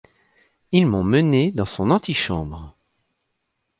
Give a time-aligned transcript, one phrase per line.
[0.71, 2.75] Ils m'ont mené dans son antichambre.